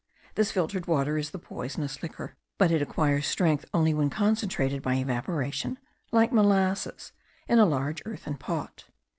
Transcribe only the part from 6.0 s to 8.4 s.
like molasses, in a large earthen